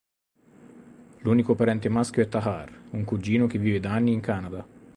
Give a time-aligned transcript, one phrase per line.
[1.19, 4.65] L'unico parente maschio è Tahar, un cugino che vive da anni in Canada.